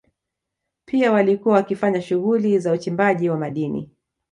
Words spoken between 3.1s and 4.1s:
wa madini